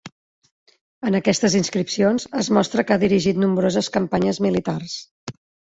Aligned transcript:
En 1.09 1.17
aquestes 1.19 1.57
inscripcions 1.59 2.25
es 2.45 2.49
mostra 2.59 2.87
que 2.89 2.97
ha 2.97 3.03
dirigit 3.05 3.45
nombroses 3.45 3.93
campanyes 4.01 4.43
militars. 4.51 5.01